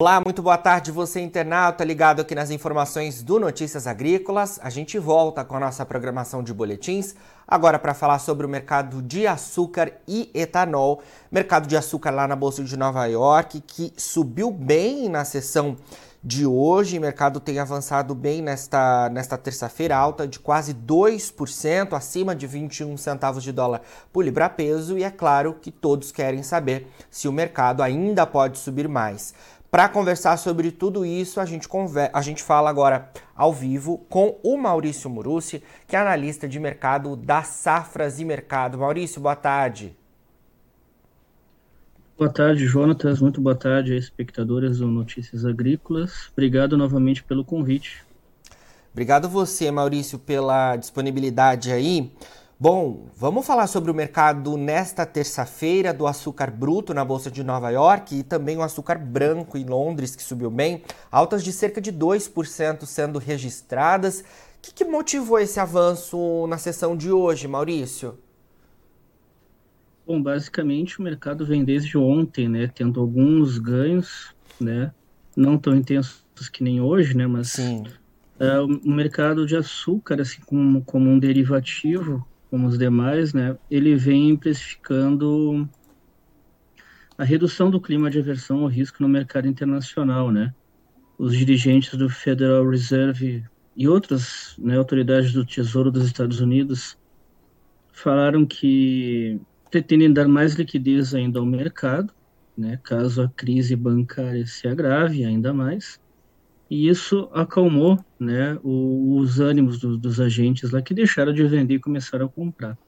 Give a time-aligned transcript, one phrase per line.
[0.00, 4.60] Olá, muito boa tarde, você internauta ligado aqui nas informações do Notícias Agrícolas.
[4.62, 7.16] A gente volta com a nossa programação de boletins,
[7.48, 11.02] agora para falar sobre o mercado de açúcar e etanol.
[11.32, 15.76] Mercado de açúcar lá na Bolsa de Nova York, que subiu bem na sessão
[16.22, 16.98] de hoje.
[16.98, 22.96] O mercado tem avançado bem nesta, nesta terça-feira, alta de quase 2%, acima de 21
[22.96, 24.96] centavos de dólar por libra-peso.
[24.96, 29.34] E é claro que todos querem saber se o mercado ainda pode subir mais.
[29.72, 31.66] Para conversar sobre tudo isso, a gente,
[32.12, 37.16] a gente fala agora ao vivo com o Maurício Murucci, que é analista de mercado
[37.16, 38.76] da Safras e Mercado.
[38.76, 39.96] Maurício, boa tarde.
[42.18, 43.22] Boa tarde, Jonatas.
[43.22, 46.28] Muito boa tarde, espectadores do Notícias Agrícolas.
[46.32, 48.04] Obrigado novamente pelo convite.
[48.92, 52.12] Obrigado você, Maurício, pela disponibilidade aí.
[52.62, 57.70] Bom, vamos falar sobre o mercado nesta terça-feira do açúcar bruto na Bolsa de Nova
[57.70, 61.92] York e também o açúcar branco em Londres, que subiu bem, altas de cerca de
[61.92, 64.20] 2% sendo registradas.
[64.20, 64.24] O
[64.62, 68.16] que, que motivou esse avanço na sessão de hoje, Maurício?
[70.06, 74.92] Bom, basicamente o mercado vem desde ontem, né, tendo alguns ganhos, né,
[75.36, 77.58] não tão intensos que nem hoje, né, mas.
[77.58, 83.96] Uh, o mercado de açúcar, assim como, como um derivativo, como os demais, né, ele
[83.96, 85.66] vem precificando
[87.16, 90.54] a redução do clima de aversão ao risco no mercado internacional, né?
[91.16, 93.42] Os dirigentes do Federal Reserve
[93.74, 96.98] e outras né, autoridades do Tesouro dos Estados Unidos
[97.90, 102.12] falaram que pretendem dar mais liquidez ainda ao mercado,
[102.54, 105.98] né, caso a crise bancária se agrave ainda mais,
[106.72, 111.78] e isso acalmou né, os ânimos do, dos agentes lá que deixaram de vender e
[111.78, 112.78] começaram a comprar.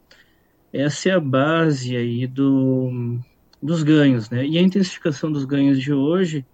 [0.73, 3.21] Essa é a base aí do,
[3.63, 4.47] dos ganhos, né?
[4.47, 6.47] E a intensificação dos ganhos de hoje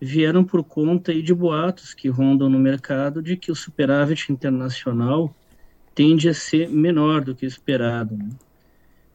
[0.00, 5.34] vieram por conta aí de boatos que rondam no mercado de que o superávit internacional
[5.92, 8.16] tende a ser menor do que esperado.
[8.16, 8.28] Né?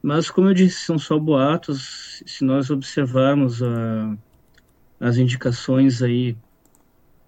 [0.03, 2.21] Mas, como eu disse, são só boatos.
[2.25, 4.17] Se nós observarmos a,
[4.99, 6.35] as indicações aí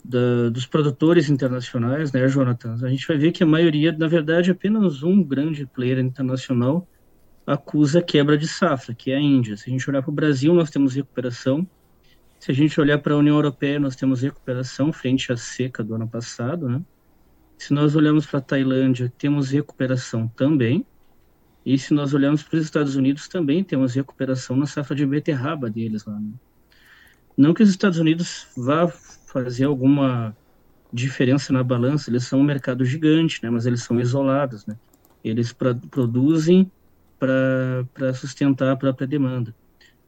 [0.07, 2.75] da, dos produtores internacionais, né, Jonathan?
[2.81, 6.87] A gente vai ver que a maioria, na verdade, apenas um grande player internacional
[7.45, 9.57] acusa quebra de safra, que é a Índia.
[9.57, 11.67] Se a gente olhar para o Brasil, nós temos recuperação.
[12.39, 15.95] Se a gente olhar para a União Europeia, nós temos recuperação frente à seca do
[15.95, 16.81] ano passado, né?
[17.57, 20.85] Se nós olharmos para a Tailândia, temos recuperação também.
[21.65, 25.69] E se nós olharmos para os Estados Unidos, também temos recuperação na safra de beterraba
[25.69, 26.19] deles lá.
[26.19, 26.31] Né?
[27.35, 28.91] Não que os Estados Unidos vá
[29.27, 30.35] fazer alguma
[30.91, 34.75] diferença na balança, eles são um mercado gigante, né, mas eles são isolados, né?
[35.23, 36.71] Eles pra, produzem
[37.19, 39.53] para sustentar a própria demanda.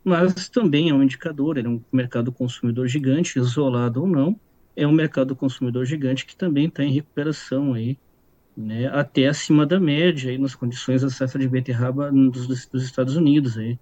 [0.04, 4.40] Mas também é um indicador, ele é um mercado consumidor gigante, isolado ou não,
[4.76, 7.98] é um mercado consumidor gigante que também está em recuperação aí,
[8.56, 13.18] né, até acima da média aí nas condições da safra de beterraba dos, dos Estados
[13.18, 13.78] Unidos aí,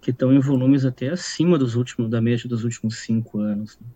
[0.00, 3.76] que estão em volumes até acima dos últimos da média dos últimos cinco anos.
[3.80, 3.86] Né?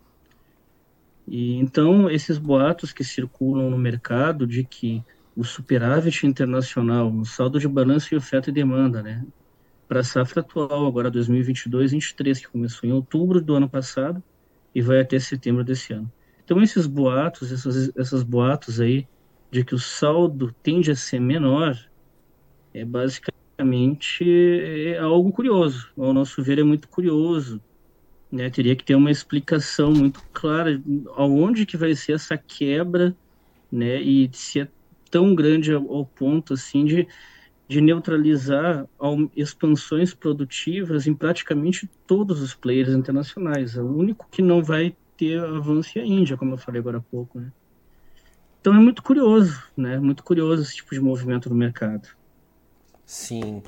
[1.27, 5.03] E então esses boatos que circulam no mercado de que
[5.35, 9.25] o superávit internacional, no saldo de balanço e oferta e demanda, né,
[9.87, 14.21] para a safra atual, agora 2022-23, que começou em outubro do ano passado
[14.73, 16.11] e vai até setembro desse ano.
[16.43, 19.07] Então esses boatos, essas, essas boatos aí
[19.49, 21.77] de que o saldo tende a ser menor,
[22.73, 25.91] é basicamente é algo curioso.
[25.97, 27.61] Ao nosso ver, é muito curioso
[28.31, 28.49] né?
[28.49, 30.81] Teria que ter uma explicação muito clara
[31.15, 33.15] aonde que vai ser essa quebra,
[33.71, 34.01] né?
[34.01, 34.67] E se é
[35.09, 37.07] tão grande ao, ponto assim de,
[37.67, 38.87] de neutralizar
[39.35, 43.75] expansões produtivas em praticamente todos os players internacionais.
[43.75, 47.01] O único que não vai ter avanço é a Índia, como eu falei agora há
[47.01, 47.51] pouco, né?
[48.61, 49.99] Então é muito curioso, né?
[49.99, 52.07] Muito curioso esse tipo de movimento no mercado.
[53.11, 53.61] Sim.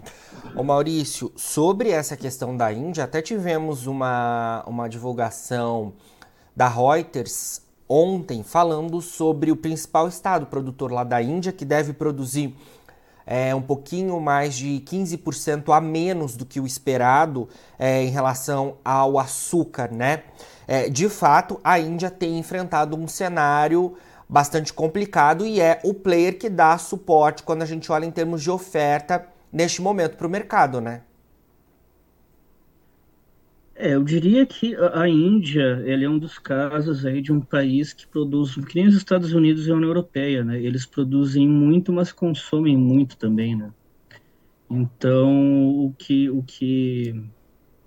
[0.55, 5.91] Ô Maurício, sobre essa questão da Índia, até tivemos uma, uma divulgação
[6.55, 12.55] da Reuters ontem falando sobre o principal estado produtor lá da Índia, que deve produzir
[13.25, 18.77] é, um pouquinho mais de 15% a menos do que o esperado é, em relação
[18.81, 20.23] ao açúcar, né?
[20.65, 23.93] É, de fato, a Índia tem enfrentado um cenário
[24.29, 28.41] bastante complicado e é o player que dá suporte quando a gente olha em termos
[28.41, 31.03] de oferta neste momento para o mercado, né?
[33.75, 37.91] É, eu diria que a Índia ele é um dos casos aí de um país
[37.91, 40.61] que produz, que nem os Estados Unidos e a União Europeia, né?
[40.61, 43.71] Eles produzem muito, mas consomem muito também, né?
[44.69, 47.13] Então, o que, o que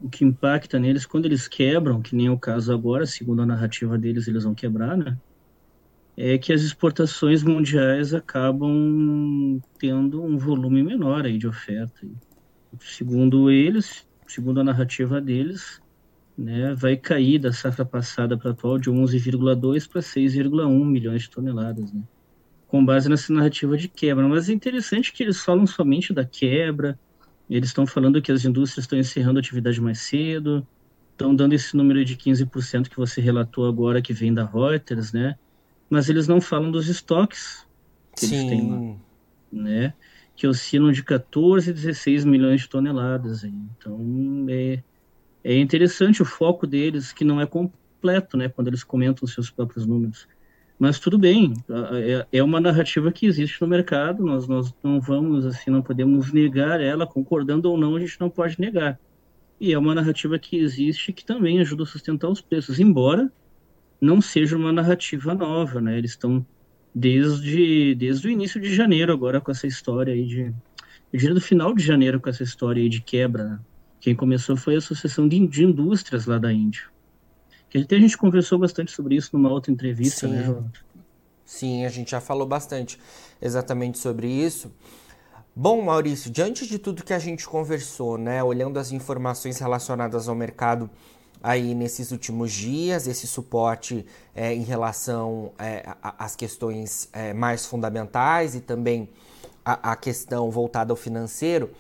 [0.01, 3.47] o que impacta neles quando eles quebram, que nem é o caso agora, segundo a
[3.47, 5.17] narrativa deles, eles vão quebrar, né?
[6.17, 12.07] É que as exportações mundiais acabam tendo um volume menor aí de oferta.
[12.81, 15.81] Segundo eles, segundo a narrativa deles,
[16.37, 21.93] né, vai cair da safra passada para atual de 11,2 para 6,1 milhões de toneladas,
[21.93, 22.03] né?
[22.67, 24.27] Com base nessa narrativa de quebra.
[24.27, 26.99] Mas é interessante que eles falam somente da quebra,
[27.49, 30.67] eles estão falando que as indústrias estão encerrando atividade mais cedo,
[31.13, 35.37] estão dando esse número de 15% que você relatou agora, que vem da Reuters, né?
[35.89, 37.67] Mas eles não falam dos estoques
[38.17, 38.35] que Sim.
[38.35, 38.97] eles têm lá,
[39.53, 39.95] né?
[40.35, 43.45] Que oscilam de 14 a 16 milhões de toneladas.
[43.45, 44.83] Então, é,
[45.45, 48.49] é interessante o foco deles, que não é completo, né?
[48.49, 50.27] Quando eles comentam os seus próprios números.
[50.79, 51.55] Mas tudo bem,
[51.95, 56.33] é, é uma narrativa que existe no mercado, nós, nós não vamos, assim, não podemos
[56.33, 58.99] negar ela, concordando ou não, a gente não pode negar.
[59.59, 63.33] E é uma narrativa que existe que também ajuda a sustentar os preços, embora
[64.01, 65.97] não seja uma narrativa nova, né?
[65.99, 66.45] Eles estão
[66.95, 70.55] desde, desde o início de janeiro agora com essa história aí de...
[71.13, 73.61] Eu diria do final de janeiro com essa história aí de quebra, né?
[74.01, 76.83] Quem começou foi a Associação de, de Indústrias lá da Índia.
[77.69, 80.41] Que até a gente conversou bastante sobre isso numa outra entrevista, né, Sim.
[80.41, 80.71] né, João?
[81.45, 82.99] Sim, a gente já falou bastante
[83.41, 84.73] exatamente sobre isso.
[85.55, 90.35] Bom, Maurício, diante de tudo que a gente conversou, né, olhando as informações relacionadas ao
[90.35, 90.91] mercado
[91.47, 94.05] aí nesses últimos dias, esse suporte
[94.35, 99.09] é, em relação é, às questões é, mais fundamentais e também
[99.65, 101.71] a, a questão voltada ao financeiro,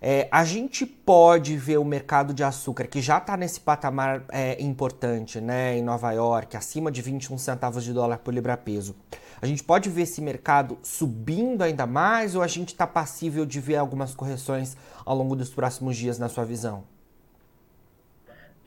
[0.00, 4.62] é, a gente pode ver o mercado de açúcar, que já está nesse patamar é,
[4.62, 8.94] importante, né, em Nova York, acima de 21 centavos de dólar por libra-peso.
[9.42, 13.58] A gente pode ver esse mercado subindo ainda mais ou a gente está passível de
[13.58, 16.84] ver algumas correções ao longo dos próximos dias, na sua visão?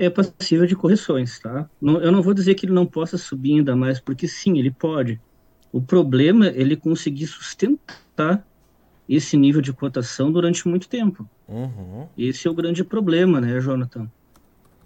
[0.03, 1.69] É passível de correções, tá?
[1.80, 4.71] Não, eu não vou dizer que ele não possa subir ainda mais, porque sim, ele
[4.71, 5.21] pode.
[5.71, 8.44] O problema é ele conseguir sustentar
[9.07, 11.30] esse nível de cotação durante muito tempo.
[11.48, 12.07] Uhum.
[12.18, 14.09] Esse é o grande problema, né, Jonathan?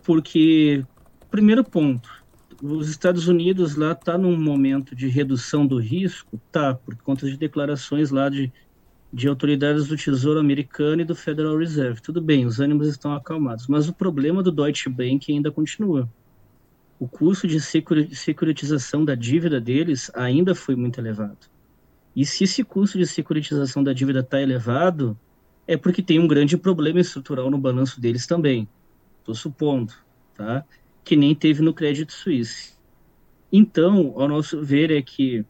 [0.04, 0.84] Porque,
[1.32, 2.10] primeiro ponto,
[2.62, 7.38] os Estados Unidos lá tá num momento de redução do risco, tá, por conta de
[7.38, 8.52] declarações lá de,
[9.16, 12.02] de autoridades do Tesouro Americano e do Federal Reserve.
[12.02, 16.10] Tudo bem, os ânimos estão acalmados, mas o problema do Deutsche Bank ainda continua.
[17.00, 21.48] O custo de securitização da dívida deles ainda foi muito elevado.
[22.14, 25.18] E se esse custo de securitização da dívida está elevado,
[25.66, 28.68] é porque tem um grande problema estrutural no balanço deles também.
[29.20, 29.94] Estou supondo,
[30.36, 30.66] tá?
[31.06, 32.74] Que nem teve no Credit Suisse.
[33.50, 35.46] Então, ao nosso ver, é que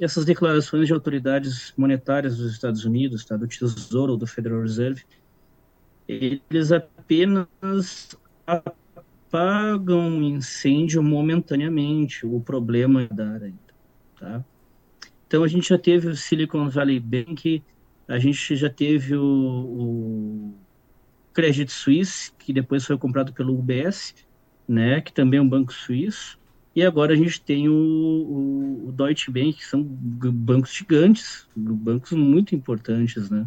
[0.00, 5.02] essas declarações de autoridades monetárias dos Estados Unidos, tá, do Tesouro ou do Federal Reserve,
[6.06, 8.16] eles apenas
[8.46, 13.54] apagam o incêndio momentaneamente, o problema da área,
[14.18, 14.44] tá?
[15.26, 17.62] Então a gente já teve o Silicon Valley Bank,
[18.06, 20.54] a gente já teve o, o
[21.32, 24.14] Credit Suisse, que depois foi comprado pelo UBS,
[24.68, 26.38] né, que também é um banco suíço,
[26.76, 32.12] e agora a gente tem o, o, o Deutsche Bank, que são bancos gigantes, bancos
[32.12, 33.46] muito importantes, né.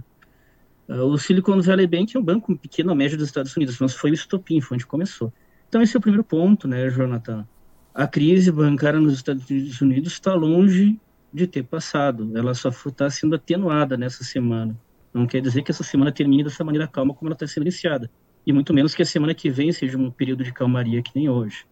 [0.90, 4.10] Ah, o Silicon Valley Bank é um banco pequeno médio dos Estados Unidos, mas foi
[4.10, 5.32] o estopim, foi onde começou.
[5.68, 7.48] Então esse é o primeiro ponto, né, Jonathan?
[7.94, 11.00] A crise bancária nos Estados Unidos está longe
[11.32, 12.36] de ter passado.
[12.36, 14.76] Ela só está sendo atenuada nessa semana.
[15.14, 18.10] Não quer dizer que essa semana termine dessa maneira calma como ela está sendo iniciada.
[18.44, 21.30] E muito menos que a semana que vem seja um período de calmaria que nem
[21.30, 21.66] hoje.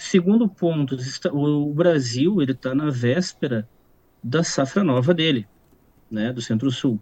[0.00, 0.96] Segundo ponto,
[1.32, 3.68] o Brasil ele está na véspera
[4.22, 5.44] da safra nova dele,
[6.08, 7.00] né, do Centro-Sul,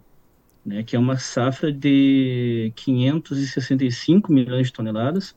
[0.65, 5.35] né, que é uma safra de 565 milhões de toneladas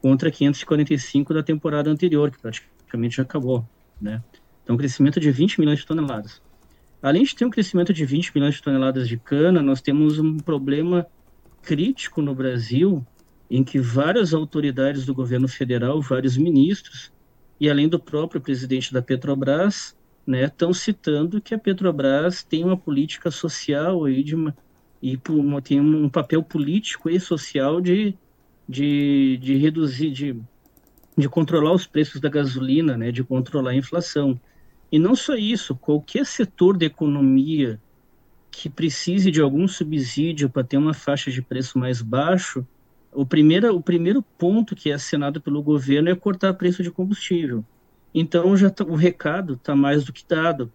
[0.00, 3.68] contra 545 da temporada anterior, que praticamente já acabou,
[4.00, 4.22] né?
[4.64, 6.40] Então, um crescimento de 20 milhões de toneladas.
[7.02, 10.38] Além de ter um crescimento de 20 milhões de toneladas de cana, nós temos um
[10.38, 11.06] problema
[11.60, 13.06] crítico no Brasil,
[13.52, 17.12] em que várias autoridades do governo federal, vários ministros,
[17.60, 19.94] e além do próprio presidente da Petrobras,
[20.26, 24.56] né, estão citando que a Petrobras tem uma política social aí de uma,
[25.02, 28.14] e uma, tem um papel político e social de,
[28.66, 30.34] de, de reduzir, de,
[31.14, 34.40] de controlar os preços da gasolina, né, de controlar a inflação.
[34.90, 37.78] E não só isso, qualquer setor da economia
[38.50, 42.66] que precise de algum subsídio para ter uma faixa de preço mais baixo,
[43.12, 47.64] o primeiro, o primeiro ponto que é assinado pelo governo é cortar preço de combustível.
[48.14, 50.72] Então já tá, o recado está mais do que dado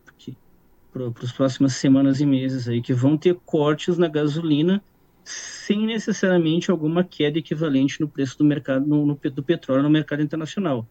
[0.91, 4.81] para as próximas semanas e meses aí que vão ter cortes na gasolina
[5.23, 10.21] sem necessariamente alguma queda equivalente no preço do mercado no, no, do petróleo no mercado
[10.21, 10.87] internacional.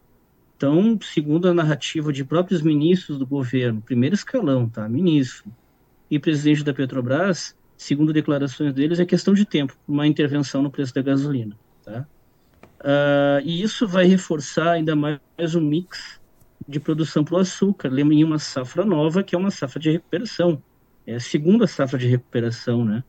[0.56, 5.50] Então, segundo a narrativa de próprios ministros do governo, primeiro escalão, tá, ministro
[6.10, 10.94] e presidente da Petrobras, segundo declarações deles, é questão de tempo uma intervenção no preço
[10.94, 12.06] da gasolina, tá?
[12.80, 16.20] Uh, e isso vai reforçar ainda mais o mix
[16.68, 20.62] de produção para o açúcar, em uma safra nova, que é uma safra de recuperação.
[21.06, 23.02] É a segunda safra de recuperação, né?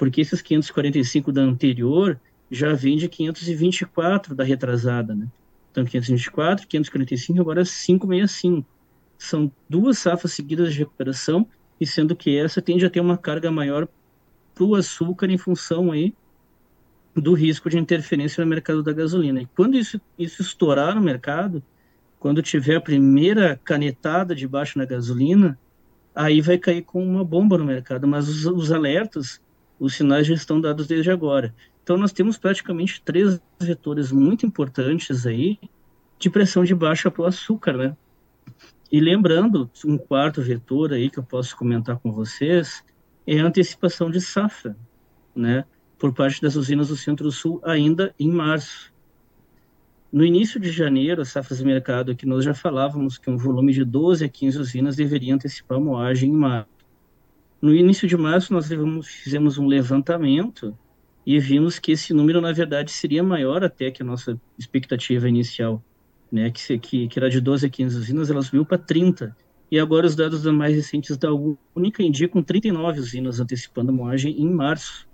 [0.00, 2.18] porque esses 545 da anterior
[2.50, 5.28] já vem de 524 da retrasada, né?
[5.70, 8.66] Então, 524, 545, agora 565.
[9.18, 11.46] São duas safras seguidas de recuperação,
[11.78, 13.86] e sendo que essa tende a ter uma carga maior
[14.60, 16.14] para o açúcar em função aí
[17.16, 19.40] do risco de interferência no mercado da gasolina.
[19.40, 21.62] E quando isso, isso estourar no mercado,
[22.18, 25.58] quando tiver a primeira canetada de baixo na gasolina,
[26.14, 28.06] aí vai cair com uma bomba no mercado.
[28.06, 29.40] Mas os, os alertas
[29.78, 31.54] os sinais já estão dados desde agora.
[31.82, 35.58] Então, nós temos praticamente três vetores muito importantes aí
[36.18, 37.96] de pressão de baixa para o açúcar, né?
[38.92, 42.84] E lembrando, um quarto vetor aí que eu posso comentar com vocês
[43.26, 44.76] é a antecipação de safra,
[45.34, 45.64] né?
[45.98, 48.92] Por parte das usinas do Centro-Sul ainda em março.
[50.12, 53.72] No início de janeiro, as safras de mercado que nós já falávamos que um volume
[53.72, 56.68] de 12 a 15 usinas deveria antecipar a moagem em março.
[57.62, 60.76] No início de março, nós levamos, fizemos um levantamento
[61.24, 65.82] e vimos que esse número, na verdade, seria maior até que a nossa expectativa inicial,
[66.32, 69.36] né, que, que, que era de 12 a 15 usinas, ela subiu para 30.
[69.70, 71.28] E agora os dados mais recentes da
[71.74, 75.08] Única indicam 39 usinas antecipando a moagem em março.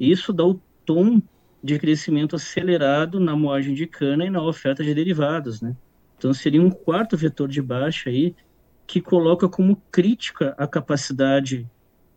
[0.00, 1.20] Isso dá o tom
[1.62, 5.76] de crescimento acelerado na moagem de cana e na oferta de derivados, né?
[6.16, 8.34] Então seria um quarto vetor de baixa aí
[8.86, 11.68] que coloca como crítica a capacidade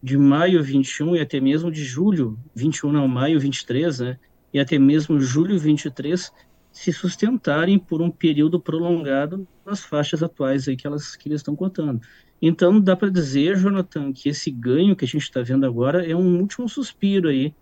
[0.02, 4.20] de maio 21 e até mesmo de julho 21, não, maio 23, né,
[4.54, 6.32] e até mesmo julho 23
[6.76, 11.56] se sustentarem por um período prolongado nas faixas atuais aí que elas que eles estão
[11.56, 12.02] contando.
[12.42, 16.14] Então dá para dizer, Jonathan, que esse ganho que a gente está vendo agora é
[16.14, 17.56] um último suspiro aí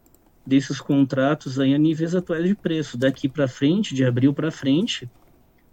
[0.43, 2.97] desses contratos aí a níveis atuais de preço.
[2.97, 5.07] Daqui para frente, de abril para frente,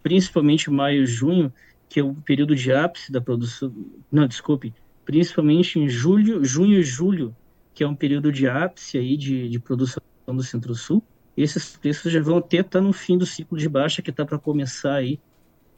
[0.03, 1.51] principalmente maio e junho,
[1.89, 3.75] que é o período de ápice da produção,
[4.13, 7.35] não, desculpe, principalmente em julho, junho e julho,
[7.73, 11.03] que é um período de ápice aí de, de produção do Centro-Sul,
[11.37, 14.25] esses preços já vão até estar tá no fim do ciclo de baixa que está
[14.25, 15.19] para começar aí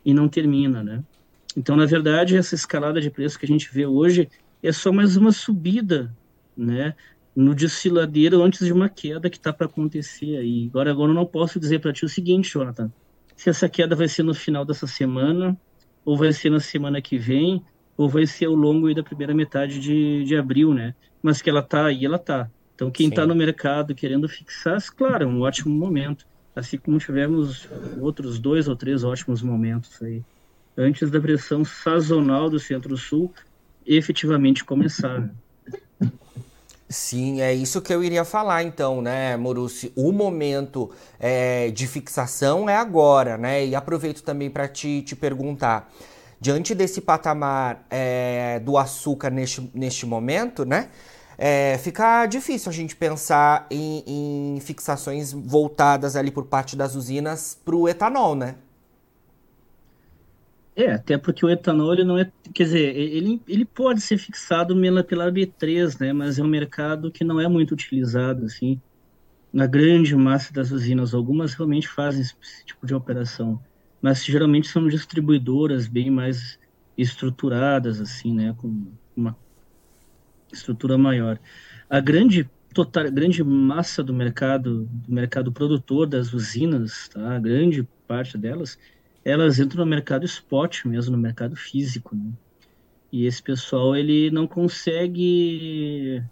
[0.05, 1.03] e não termina, né?
[1.57, 4.29] Então, na verdade, essa escalada de preço que a gente vê hoje
[4.63, 6.15] é só mais uma subida,
[6.57, 6.95] né?
[7.35, 10.69] No desfiladeiro antes de uma queda que está para acontecer aí.
[10.69, 12.93] Agora, agora eu não posso dizer para ti o seguinte, Jonathan,
[13.37, 15.57] se essa queda vai ser no final dessa semana,
[16.05, 17.65] ou vai ser na semana que vem,
[17.97, 20.95] ou vai ser ao longo da primeira metade de, de abril, né?
[21.23, 22.51] Mas que ela tá aí, ela tá.
[22.75, 26.27] Então, quem está no mercado querendo fixar, claro, é um ótimo momento.
[26.55, 27.69] Assim como tivemos
[28.01, 30.23] outros dois ou três ótimos momentos aí,
[30.77, 33.33] antes da pressão sazonal do Centro-Sul
[33.87, 35.31] efetivamente começar.
[36.89, 39.91] Sim, é isso que eu iria falar então, né, Morucci?
[39.97, 43.65] O momento é, de fixação é agora, né?
[43.65, 45.91] E aproveito também para te, te perguntar,
[46.39, 50.91] diante desse patamar é, do açúcar neste, neste momento, né?
[51.39, 57.59] É, fica difícil a gente pensar em, em fixações voltadas ali por parte das usinas
[57.65, 58.57] para o etanol, né?
[60.75, 64.75] É, até porque o etanol ele não é, quer dizer, ele, ele pode ser fixado
[64.81, 68.81] pela, pela B3, né, mas é um mercado que não é muito utilizado, assim,
[69.53, 72.35] na grande massa das usinas, algumas realmente fazem esse,
[72.65, 73.61] tipo de operação,
[74.01, 76.59] mas geralmente são distribuidoras bem mais
[76.97, 79.37] estruturadas, assim, né, com uma
[80.53, 81.39] estrutura maior.
[81.89, 87.87] A grande total, grande massa do mercado, do mercado produtor das usinas, tá, a grande
[88.07, 88.79] parte delas,
[89.25, 92.33] elas entram no mercado spot mesmo, no mercado físico, né?
[93.13, 96.23] E esse pessoal, ele não consegue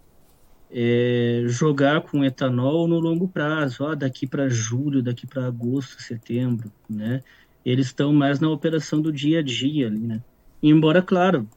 [0.70, 6.72] é, jogar com etanol no longo prazo, ó, daqui para julho, daqui para agosto, setembro,
[6.88, 7.22] né?
[7.64, 10.22] Eles estão mais na operação do dia a dia ali, né?
[10.62, 11.48] Embora, claro,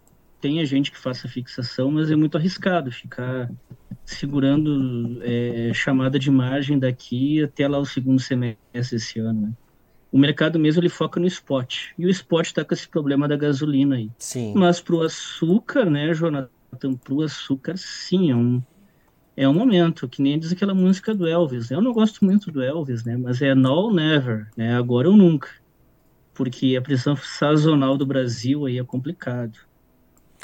[0.44, 3.50] tenha gente que faça fixação, mas é muito arriscado ficar
[4.04, 9.54] segurando é, chamada de margem daqui até lá o segundo semestre esse ano, né?
[10.12, 11.92] o mercado mesmo ele foca no spot.
[11.98, 14.12] E o spot está com esse problema da gasolina aí.
[14.20, 14.54] Sim.
[14.54, 16.94] Mas para o açúcar, né, Jonathan?
[17.02, 18.62] Para o açúcar, sim, é um,
[19.38, 21.72] é um momento, que nem diz aquela música do Elvis.
[21.72, 23.16] Eu não gosto muito do Elvis, né?
[23.16, 24.76] Mas é now never, né?
[24.76, 25.50] Agora ou nunca.
[26.34, 29.58] Porque a pressão sazonal do Brasil aí é complicado.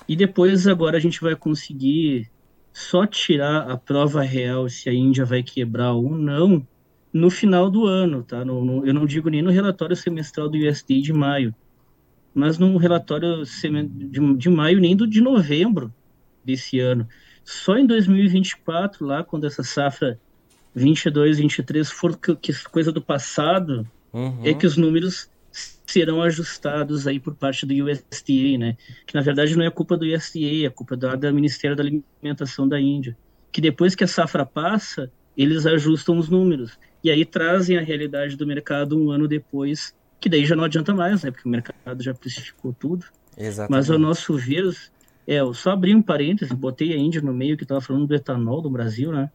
[0.09, 2.31] E depois agora a gente vai conseguir
[2.73, 6.65] só tirar a prova real se a Índia vai quebrar ou não
[7.13, 8.43] no final do ano, tá?
[8.43, 11.53] No, no, eu não digo nem no relatório semestral do USD de maio,
[12.33, 15.93] mas no relatório de, de maio nem do de novembro
[16.43, 17.07] desse ano.
[17.43, 20.19] Só em 2024, lá quando essa safra
[20.73, 24.41] 22, 23 for que, coisa do passado, uhum.
[24.43, 28.77] é que os números serão ajustados aí por parte do USDA, né?
[29.05, 32.67] Que na verdade não é culpa do USDA, é culpa do, do Ministério da Alimentação
[32.67, 33.17] da Índia.
[33.51, 36.77] Que depois que a safra passa, eles ajustam os números.
[37.03, 40.93] E aí trazem a realidade do mercado um ano depois, que daí já não adianta
[40.93, 41.31] mais, né?
[41.31, 43.05] Porque o mercado já precificou tudo.
[43.37, 43.71] Exatamente.
[43.71, 44.75] Mas ao nosso ver,
[45.25, 48.13] é, eu só abri um parêntese, botei a Índia no meio que estava falando do
[48.13, 49.31] etanol do Brasil, né?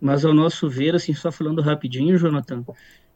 [0.00, 2.64] Mas ao nosso ver, assim, só falando rapidinho, Jonathan,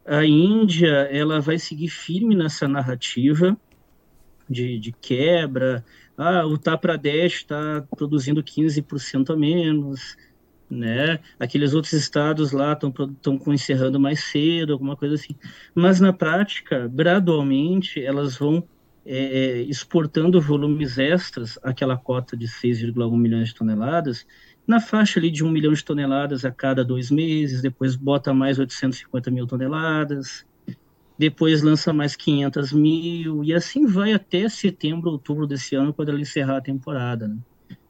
[0.06, 3.56] a Índia ela vai seguir firme nessa narrativa
[4.48, 5.84] de, de quebra.
[6.16, 10.16] Ah, o Uttar está produzindo 15% a menos,
[10.70, 11.18] né?
[11.38, 12.92] Aqueles outros estados lá estão
[13.52, 15.34] encerrando mais cedo, alguma coisa assim.
[15.74, 18.62] Mas na prática, gradualmente, elas vão
[19.06, 24.26] é, é exportando volumes extras, aquela cota de 6,1 milhões de toneladas,
[24.66, 28.58] na faixa ali de um milhão de toneladas a cada dois meses, depois bota mais
[28.58, 30.44] 850 mil toneladas,
[31.18, 36.20] depois lança mais 500 mil, e assim vai até setembro, outubro desse ano, quando ela
[36.20, 37.28] encerrar a temporada.
[37.28, 37.36] Né?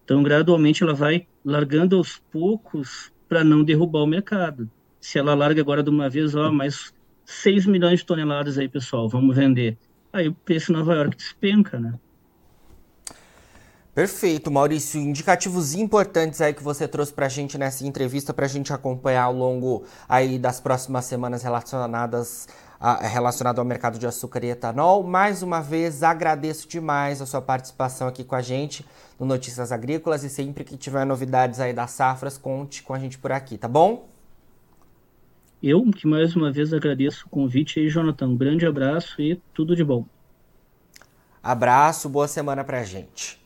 [0.05, 4.71] Então, gradualmente, ela vai largando aos poucos para não derrubar o mercado.
[5.01, 6.93] Se ela larga agora de uma vez, ó, mais
[7.25, 9.79] 6 milhões de toneladas aí, pessoal, vamos vender.
[10.13, 11.95] Aí o preço em Nova York despenca, né?
[13.95, 15.01] Perfeito, Maurício.
[15.01, 19.23] Indicativos importantes aí que você trouxe para a gente nessa entrevista para a gente acompanhar
[19.23, 22.49] ao longo aí das próximas semanas relacionadas
[22.81, 25.05] a, relacionado ao mercado de açúcar e etanol.
[25.05, 28.85] Mais uma vez, agradeço demais a sua participação aqui com a gente
[29.17, 33.17] no Notícias Agrícolas e sempre que tiver novidades aí das safras, conte com a gente
[33.17, 34.09] por aqui, tá bom?
[35.63, 38.27] Eu que mais uma vez agradeço o convite aí, Jonathan.
[38.27, 40.05] Um grande abraço e tudo de bom.
[41.41, 43.44] Abraço, boa semana pra gente.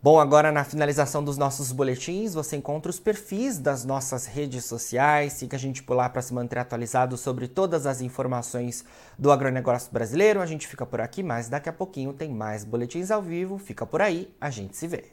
[0.00, 5.32] Bom, agora na finalização dos nossos boletins, você encontra os perfis das nossas redes sociais.
[5.32, 8.84] Siga a gente por lá para se manter atualizado sobre todas as informações
[9.18, 10.40] do agronegócio brasileiro.
[10.40, 13.58] A gente fica por aqui, mas daqui a pouquinho tem mais boletins ao vivo.
[13.58, 15.06] Fica por aí, a gente se vê.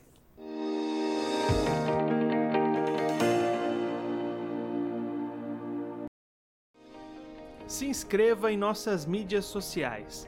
[7.67, 10.27] Se inscreva em nossas mídias sociais.